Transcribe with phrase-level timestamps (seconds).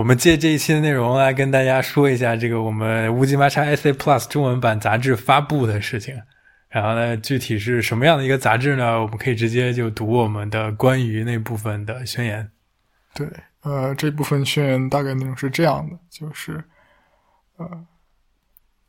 [0.00, 6.18] 我们借这一期的内容来跟大家说一下这个我们乌鸡麻叉 SA Plus 中文版杂志发布的事情。
[6.70, 8.98] 然后呢，具体是什么样的一个杂志呢？
[9.02, 12.50] 我们可以直接就读我们的关于那部分的宣言。
[13.12, 13.28] 对，
[13.60, 16.64] 呃，这部分宣言大概内容是这样的，就是，
[17.58, 17.84] 呃，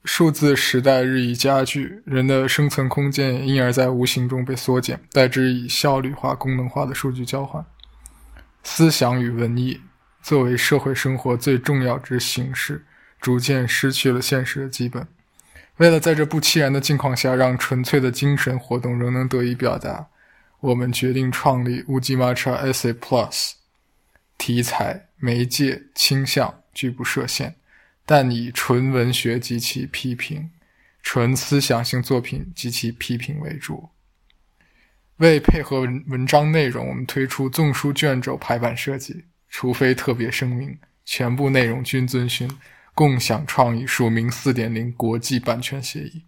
[0.05, 7.65] 数字时代日益加剧，人的生存空间因而在无形中被缩减，代之以效率化、功能化的数据交换。
[8.63, 9.81] 思想与文艺
[10.21, 12.85] 作为社会生活最重要之形式，
[13.19, 15.07] 逐渐失去了现实的基本。
[15.77, 20.07] 为了在这不期然的境况下，让纯粹的精神活动仍能得以表达，
[20.59, 23.53] 我们决定创立乌鸡麻叉 Essay Plus。
[24.37, 27.55] 题材、媒介、倾向拒不设限，
[28.05, 30.49] 但以纯文学及其批评、
[31.03, 33.89] 纯思想性作品及其批评为主。
[35.17, 42.49] 为配合文文章内容，我们推出纵书卷轴排版设计，除非特别声明，全部内容均遵循。
[42.93, 46.23] 共享创意署名四点零国际版权协议。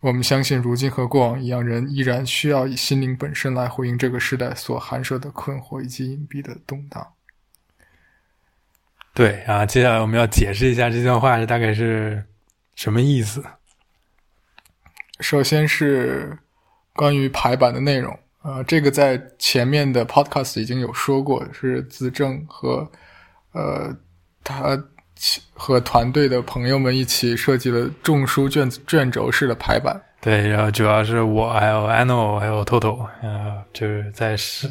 [0.00, 7.14] 我们相信，如今和过往一样，人依然需要以心灵本身来回应这个时代所含摄的困惑以及隐蔽的动荡。
[9.14, 12.22] 对啊，接下来我们要解释一下这段话是大概是
[12.74, 13.42] 什么意思。
[15.20, 16.38] 首先是
[16.92, 22.88] 关于排版的内容，呃，这个在前面的 podcast 已经有说过，是子正和
[23.52, 23.94] 呃
[24.44, 24.80] 他。
[25.54, 29.98] 和团队的朋友们一起设计了众书卷卷轴式的排版。
[30.20, 34.68] 对，然后主要是我还有 Ano 还有 Toto，呃，就是在是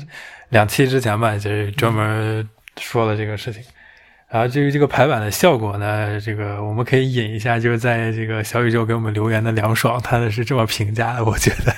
[0.49, 3.63] 两期之前吧，就是专门说了这个事情。
[4.27, 11.73] 然后至于这个排版的效果呢，这个我们可以引一下，就是在这个小宇宙给我们留言的凉爽，他的是这么评价的，我觉得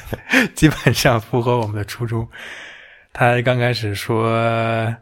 [0.55, 2.27] 基本上符合我们的初衷。
[3.13, 4.95] 他刚开始说。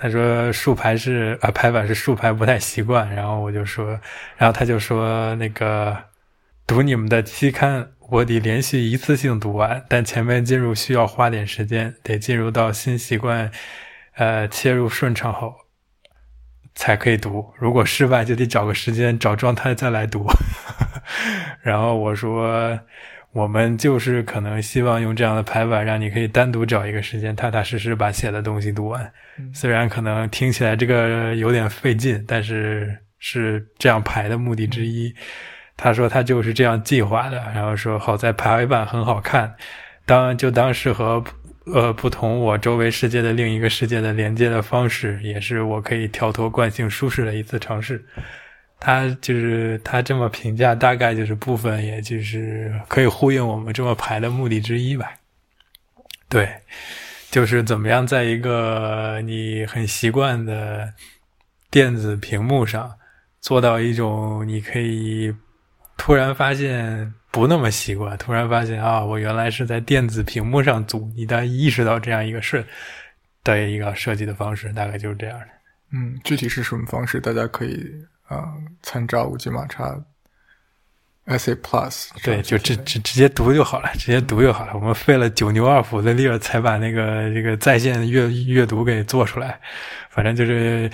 [0.00, 3.98] 他说竖排是啊排版是竖排不太习惯，然后我就说，
[4.36, 5.96] 然后他就说那个
[6.68, 13.50] 读你们的期刊，我得连续一次性读完，但前面进入需要花点时间，得进入到新习惯，
[14.14, 15.52] 呃切入顺畅后
[16.78, 17.44] 才可以读。
[17.58, 20.26] 如果失败就得找个时间找状态再来读。
[21.60, 22.78] 然后我说。
[23.32, 29.12] 我们就是可能希望用这样的排版，让你可以单独找一个时间，踏踏实实把写的东西读完。
[29.52, 35.14] 虽然可能听起来这个有点费劲，但是是这样排的目的之一。
[35.76, 39.54] 他说他就是这样计划的，然后说好在排版很好看，
[40.06, 41.22] 当就当是和
[41.72, 48.04] 呃不同我周围世界的另一个世界的连接的方式，也是我可以跳脱惯性舒适的一次尝试。
[48.80, 55.12] 他就是他这么评价，大概就是部分，也就是可以呼应我们这么排的目的之一吧。
[56.28, 56.48] 对，
[57.30, 60.92] 就是怎么样在一个你很习惯的
[61.70, 62.94] 电子屏幕上，
[63.40, 65.34] 做到一种你可以
[65.96, 72.64] 突然发现不那么习惯，突然发现啊，我原来是在电子屏幕上组，你当意识到这样一个事
[73.44, 75.46] 的一个设计的方式，大概就是这样的。
[75.92, 77.90] 嗯，具体是什么方式，大家可以。
[78.28, 78.52] 啊，
[78.82, 79.98] 参照五 G 马叉
[81.24, 84.74] S A Plus，对，就直直直接读就好了，直接读就好了。
[84.74, 89.58] 我们费了九牛二虎的力儿才把那个这个在线阅阅读给做出来。
[90.10, 90.90] 反正就是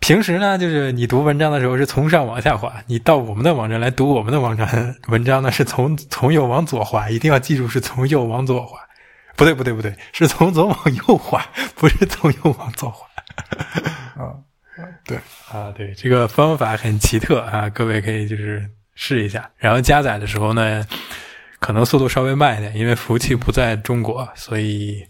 [0.00, 8.78] 平时呢，就是你读文章的时候是从上往下滑，你到我们的网站来读我们的网站文章呢，是从从右往左滑，一定要记住是从右往左滑。
[9.34, 13.06] 不对，不对，不对，是从左往右滑，不是从右往左滑。
[14.16, 14.34] 啊。
[15.06, 15.16] 对
[15.50, 19.50] 啊，对这个方法很奇特啊，各位可以就是试一下。
[19.56, 20.86] 然后加载的时候呢，
[21.60, 25.02] 可能速度稍微慢一点，因为服务器不在中国，所以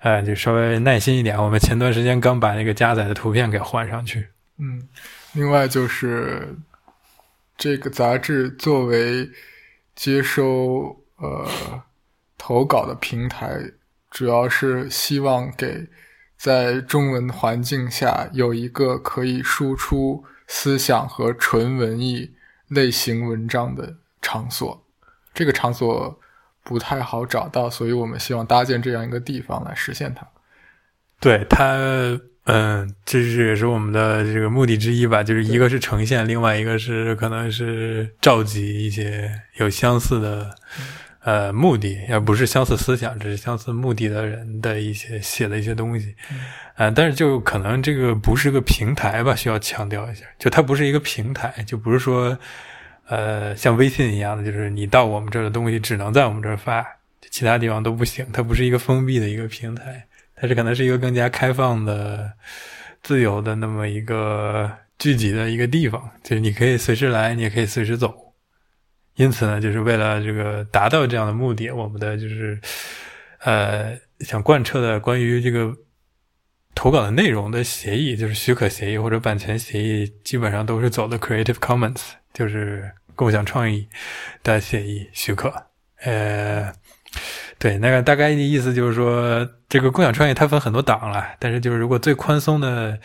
[0.00, 1.36] 呃，就稍微耐心一点。
[1.36, 4.28] 我们前段时间刚把那个加载的图片给换上去。
[4.58, 4.88] 嗯，
[5.32, 6.56] 另外就是
[7.56, 9.28] 这个杂志作为
[9.94, 11.48] 接收呃
[12.36, 13.60] 投稿的平台，
[14.10, 15.88] 主要是希望给。
[16.42, 22.34] 在中文环境下，有一个可以输出思想和纯文艺
[22.68, 24.82] 类型文章的场所。
[25.34, 26.18] 这个场所
[26.62, 30.26] 不太好找到，所以我们希望搭建这样一个地方来实现它。
[31.20, 31.76] 对它，
[32.44, 35.22] 嗯，这是也是我们的这个目的之一吧。
[35.22, 40.50] 就是一个是呈现，另外一个是可能是召集一些有相似的。
[41.22, 46.16] 呃，目的而不是相似思想，只是相似目的的人的一些写的一些东西，
[46.76, 52.38] 呃，但是就可能这个不是个平台吧，需要强调一下，就它不是一个平台，就不是说，
[53.10, 56.86] 呃，像微信一样的，就是你到我们这儿的东西只能在我们这儿发，
[57.28, 62.32] 其他地方都不行，它不是一个封闭的一个平台，它是可能是一个更加开放的
[63.02, 68.14] 自由的那么一个聚集的一个地方，就是你可以随时来，你也可以随时走。
[69.16, 72.60] 因此呢，就是为了这个达到这样的目的，我们的就是
[73.40, 75.74] 呃想贯彻的关于这个
[76.74, 82.00] 投稿的内容的协议，就是许可协议或者版权协议，基本上都是走的 Creative Commons，
[82.32, 83.88] 就是共享创意
[84.42, 85.52] 的协议许可。
[86.02, 86.72] 呃，
[87.58, 92.98] 对，那个大概的意思就是说，这个共享创业它分很多档了，但是就是如果最宽松的，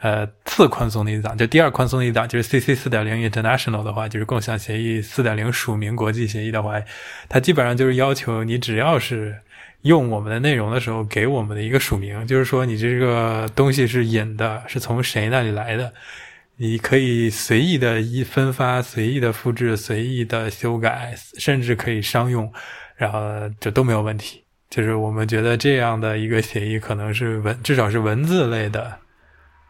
[0.00, 6.82] 呃，次宽松的一档，就第二宽松的一档，就是 CC 四点零 International 的话，就是共享协议四点零署名国际协议的话，
[7.28, 9.38] 它基本上就是要求你只要是
[9.82, 15.92] 用我们的内容的时候，给我们的一个署名，就是说你这个东西是引的，是从谁那里来的，
[16.56, 22.52] 你可以随意的一分发、随意的复制、随意的修改，甚至可以商用。
[22.96, 23.20] 然后
[23.58, 28.98] 这都没有问题，就是我们觉得这样的一个协议可能是文，至少是文字类的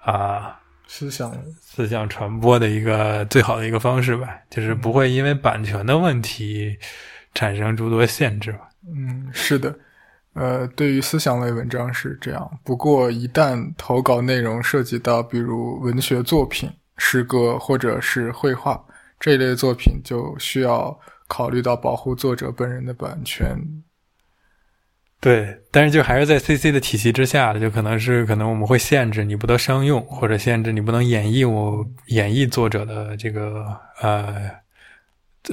[0.03, 0.59] 啊
[0.89, 6.77] 思想思想传播的一个最好的一个方式吧，就是不会因为版权的问题
[7.33, 8.69] 产生诸多限制吧。
[8.93, 9.73] 嗯，是的，
[10.41, 18.83] 呃，对于思想类文章是这样，不过一旦投稿内容涉及到比如文学作品、诗歌或者是绘画
[19.19, 20.99] 这一类作品，就需要。
[21.33, 23.57] 考虑到保护作者本人的版权，
[25.21, 33.65] 对，但是就还是在 CC 的体系之下，就可能是可能我们会限制你不得商用，或者限制你不能演绎我演绎作者的这个
[34.03, 34.51] 呃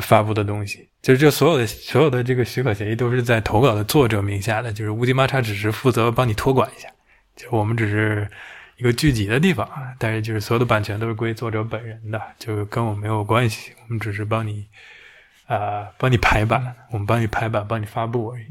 [0.02, 0.88] 发布的东西。
[1.02, 6.90] 就是这所有的所有的这个许可协议都是在投稿的作者名下的，就是乌迪玛查只是负责帮你托管一下，
[7.36, 8.30] 就我们只是
[8.78, 14.68] 一个聚集的地方，但是就是所有的版权都是归作者本人的，就是跟我没有关系，我们只是帮你。
[15.48, 18.48] 啊，帮你排版，我们帮你排版，帮你发布而已。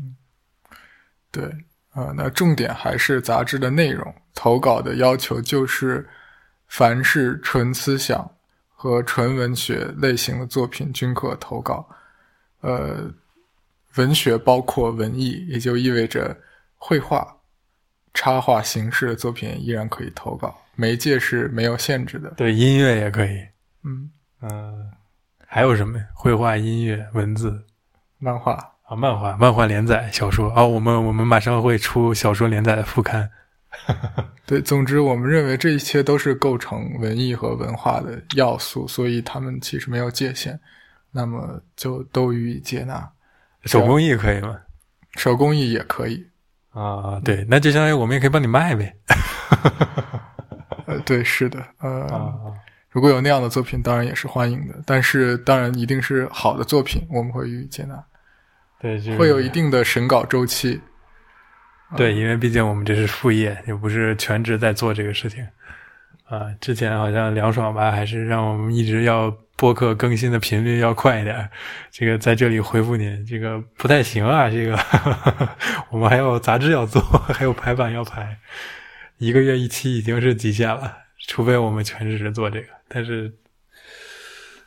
[1.31, 1.45] 对，
[1.91, 4.15] 啊，那重点还是杂志的内容。
[4.35, 6.09] 投稿的要求就是，
[6.69, 8.31] 凡是纯思想
[8.77, 11.89] 和纯文学类型的作品均可投稿。
[12.61, 13.11] 呃，
[13.97, 16.37] 文学包括文艺，也就意味着
[16.77, 17.37] 绘画、
[18.15, 22.31] 插画形式的作品依然可以投稿，媒介是没有限制的。
[22.37, 23.47] 对，音乐也可以。
[23.83, 24.11] 嗯
[24.43, 24.91] 嗯。
[25.49, 25.99] 还有什么？
[26.13, 27.65] 绘画、音乐、文字、
[28.19, 28.53] 漫画
[28.85, 33.31] 啊，漫画、漫画连载、小说啊，我们我们马上会出小说连载的副刊。
[34.47, 40.59] 对，总之，我们认为这一切都是构成文艺和文化的要素，所以他们其实没有界限，
[41.11, 43.11] 那么就都予以接纳。
[43.65, 44.59] 手工艺可以吗？
[45.17, 46.27] 手工艺也可以
[46.71, 48.95] 啊，对，那就相当于我们也可以帮你卖呗。
[50.87, 52.55] 呃，对，是的，呃。
[52.91, 54.75] 如果有那样的作品，当然也是欢迎的。
[54.87, 58.03] 但是，当然一定是好的作品，我们会予以接纳。
[58.81, 60.81] 对，会有一定的审稿周期。
[61.95, 65.47] 对，因为毕竟我们这是副业，也不是全职在做这个事情。
[66.25, 71.49] 啊，之前好像凉爽吧，还是让我们一直要播客更新的频率要快一点。
[71.93, 74.51] 这个在这里回复您，这个不太行啊。
[74.51, 74.77] 这个
[75.91, 77.01] 我们还有杂志要做，
[77.33, 78.37] 还有排版要排，
[79.19, 80.97] 一个月一期已经是极限了。
[81.29, 82.67] 除非我们全职做这个。
[82.89, 83.33] 但是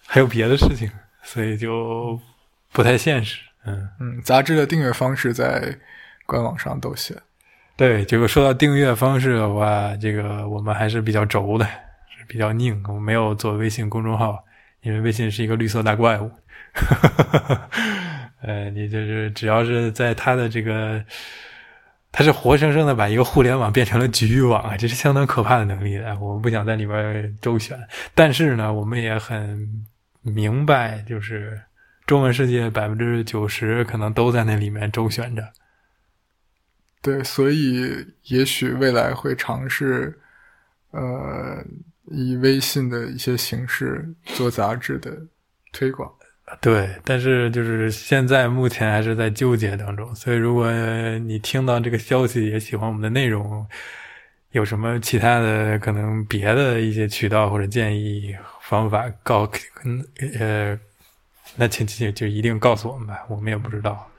[0.08, 0.90] 还有别的事情，
[1.24, 2.20] 所以就
[2.72, 3.42] 不太现实。
[3.66, 5.78] 嗯嗯，杂志的订阅方式在
[6.30, 7.16] 官网上都写。
[7.76, 12.80] 对，这个说到订阅方式的话，这个我们还是比较轴的，是比较拧。
[12.88, 14.38] 我们没有做微信公众号，
[14.82, 16.32] 因为微信是一个绿色大怪物。
[18.44, 21.04] 呃，你就是只要是在它的这个。
[22.12, 26.18] 它是活生生的把一个互联网变成了局域网啊，这是相当可怕的能力的。
[26.20, 27.78] 我们不想在里边周旋，
[28.16, 29.86] 但是呢，我们也很
[30.24, 31.62] 明白，就是
[32.08, 35.44] 中文世界百分之九十可能都在那里面周旋着。
[37.02, 40.20] 对，所以也许未来会尝试，
[40.92, 41.64] 呃，
[42.06, 45.12] 以微信的一些形式做杂志的
[45.72, 46.12] 推广。
[46.60, 50.72] 对，但是就是现在目前还是在纠结当中，所以如果
[51.20, 53.66] 你听到这个消息也喜欢我们的内容，
[54.52, 59.48] 有什么其他的可能别的一些渠道或者建议方法告，
[59.86, 60.04] 嗯
[60.40, 60.80] 呃，
[61.56, 64.10] 那请请就一定告诉我们吧，我们也不知道，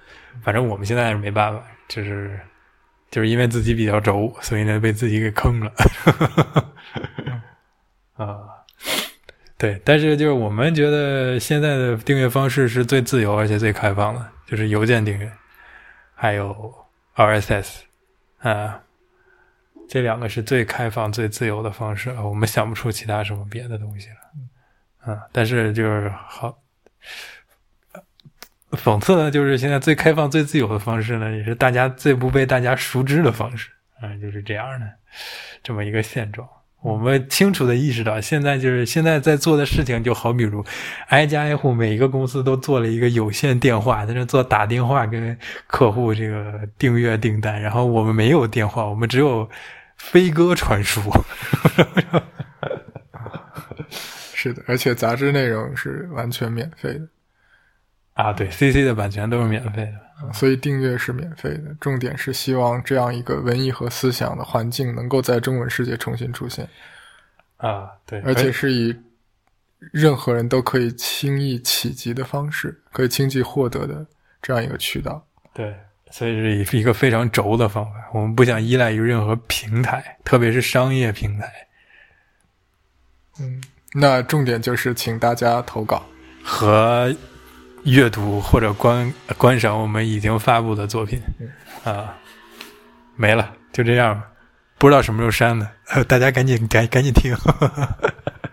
[0.45, 2.39] 反正我们现在是没办法，就是
[3.11, 5.73] 就是因为自己比较轴，所以呢被自己给坑了，
[8.15, 8.39] 啊。
[9.59, 15.31] 对，但是就是我们觉得现在的订阅方式是最自由而且最开放的，就是邮件订阅，
[16.15, 16.75] 还有
[17.15, 17.81] RSS，
[18.39, 18.81] 啊，
[19.87, 22.27] 这两个是最开放、最自由的方式了。
[22.27, 26.59] 我们想不出其他什么别的东西了，啊，但是就是好，
[28.73, 34.87] 讽刺的就是现在最开放、最自由的方式呢， 也是大家最不被大家熟知的方式，啊，就是这样的，
[35.63, 36.49] 这么一个现状。
[36.83, 40.65] 我们清楚的意识到，现在就是现在在做的事情，就好比如
[41.09, 45.37] 挨家挨户，每一个公司都做了一个有线电话，在那做打电话跟
[45.67, 47.61] 客户这个订阅订单。
[47.61, 49.47] 然后我们没有电话，我们只有
[49.99, 51.03] 飞鸽传书。
[54.33, 57.07] 是的，而且杂志内容是完全免费的。
[58.21, 61.75] 啊，对，CC 的版权都是免费的，所以订阅是免费的。
[61.81, 66.69] 重点是希望这样一个文艺和思想的环境能够在中文世界重新出现。
[67.57, 68.95] 啊，对，而且是以
[69.79, 74.07] 任何人都可以轻易企及的方式，可以轻易获得的
[74.43, 75.27] 这样一个渠道。
[75.55, 75.75] 对，
[76.11, 77.93] 所以是一个非常轴的方法。
[78.13, 81.51] 我们不想依赖于任何平台，特别是商业平台。
[83.41, 83.63] 嗯，
[83.95, 86.05] 那重点就是请大家投稿
[86.45, 87.17] 和。
[87.85, 91.21] 阅读或者观观赏我们已经发布的作品，
[91.85, 92.15] 啊，
[93.17, 94.27] 没了，就这样吧，
[94.79, 97.35] 不知道什么时候删的，大家赶紧赶赶紧听。